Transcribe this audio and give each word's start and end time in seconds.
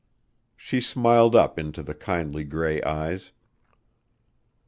She 0.57 0.81
smiled 0.81 1.35
up 1.35 1.59
into 1.59 1.83
the 1.83 1.93
kindly 1.93 2.43
gray 2.43 2.81
eyes. 2.81 3.31